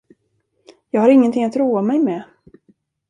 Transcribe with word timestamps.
Jag 0.89 1.01
har 1.01 1.09
ingenting 1.09 1.43
att 1.43 1.55
roa 1.55 1.81
mig 1.81 1.99
med. 1.99 2.23